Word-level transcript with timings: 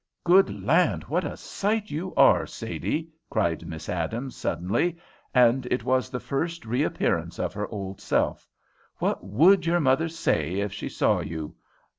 "Good 0.23 0.63
land, 0.63 1.03
what 1.03 1.23
a 1.23 1.37
sight 1.37 1.91
you 1.91 2.11
are, 2.15 2.47
Sadie!" 2.47 3.11
cried 3.29 3.67
Miss 3.67 3.87
Adams, 3.87 4.35
suddenly, 4.35 4.97
and 5.31 5.67
it 5.67 5.83
was 5.83 6.09
the 6.09 6.19
first 6.19 6.65
reappearance 6.65 7.37
of 7.37 7.53
her 7.53 7.67
old 7.67 8.01
self. 8.01 8.47
"What 8.97 9.23
would 9.23 9.67
your 9.67 9.79
mother 9.79 10.09
say 10.09 10.53
if 10.59 10.73
she 10.73 10.89
saw 10.89 11.19
you? 11.19 11.53